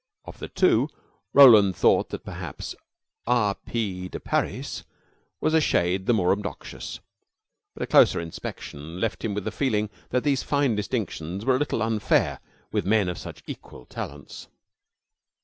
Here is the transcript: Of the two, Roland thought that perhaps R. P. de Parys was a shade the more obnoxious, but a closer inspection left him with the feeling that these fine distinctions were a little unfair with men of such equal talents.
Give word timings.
Of 0.25 0.39
the 0.39 0.47
two, 0.47 0.89
Roland 1.31 1.75
thought 1.75 2.09
that 2.09 2.23
perhaps 2.25 2.73
R. 3.27 3.53
P. 3.53 4.09
de 4.09 4.19
Parys 4.19 4.83
was 5.39 5.53
a 5.53 5.61
shade 5.61 6.07
the 6.07 6.13
more 6.15 6.31
obnoxious, 6.31 6.99
but 7.75 7.83
a 7.83 7.85
closer 7.85 8.19
inspection 8.19 8.99
left 8.99 9.23
him 9.23 9.35
with 9.35 9.43
the 9.43 9.51
feeling 9.51 9.91
that 10.09 10.23
these 10.23 10.41
fine 10.41 10.75
distinctions 10.75 11.45
were 11.45 11.55
a 11.55 11.59
little 11.59 11.83
unfair 11.83 12.39
with 12.71 12.83
men 12.83 13.09
of 13.09 13.19
such 13.19 13.43
equal 13.45 13.85
talents. 13.85 14.47